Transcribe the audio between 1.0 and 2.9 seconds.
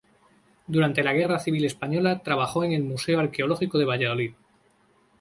la Guerra Civil Española trabajó en el